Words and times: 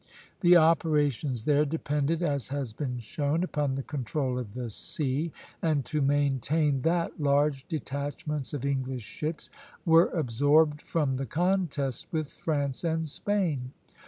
The 0.39 0.57
operations 0.57 1.45
there 1.45 1.63
depended, 1.63 2.23
as 2.23 2.47
has 2.47 2.73
been 2.73 2.97
shown, 2.97 3.43
upon 3.43 3.75
the 3.75 3.83
control 3.83 4.39
of 4.39 4.55
the 4.55 4.71
sea; 4.71 5.31
and 5.61 5.85
to 5.85 6.01
maintain 6.01 6.81
that, 6.81 7.21
large 7.21 7.67
detachments 7.67 8.51
of 8.51 8.65
English 8.65 9.03
ships 9.03 9.51
were 9.85 10.07
absorbed 10.07 10.81
from 10.81 11.17
the 11.17 11.27
contest 11.27 12.07
with 12.11 12.31
France 12.31 12.83
and 12.83 13.07
Spain. 13.07 13.73